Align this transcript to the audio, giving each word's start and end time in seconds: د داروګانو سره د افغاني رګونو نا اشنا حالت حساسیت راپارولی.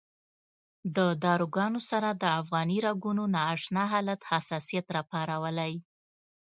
د 0.95 0.97
داروګانو 1.25 1.79
سره 1.89 2.09
د 2.21 2.23
افغاني 2.39 2.77
رګونو 2.87 3.23
نا 3.33 3.41
اشنا 3.55 3.83
حالت 3.91 4.21
حساسیت 4.31 4.85
راپارولی. 4.95 5.73